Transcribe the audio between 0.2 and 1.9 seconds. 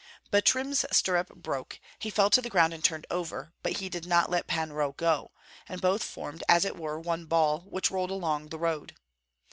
Butrym's stirrup broke;